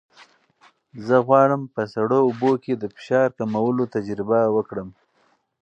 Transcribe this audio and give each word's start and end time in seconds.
زه 1.05 1.15
غواړم 1.27 1.61
په 1.73 1.81
سړو 1.93 2.17
اوبو 2.27 2.51
کې 2.63 2.73
د 2.75 2.83
فشار 2.95 3.27
کمولو 3.37 3.83
تجربه 3.95 4.39
وکړم. 4.55 4.89